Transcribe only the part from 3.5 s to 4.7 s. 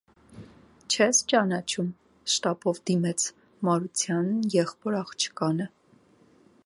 Մարությանն